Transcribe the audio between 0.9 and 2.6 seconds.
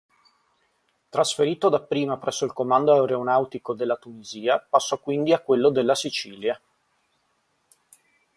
Trasferito dapprima presso il